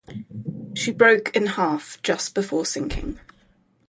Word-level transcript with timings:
She 0.73 0.91
broke 0.91 1.35
in 1.35 1.45
half 1.45 2.01
just 2.01 2.33
before 2.33 2.65
sinking. 2.65 3.19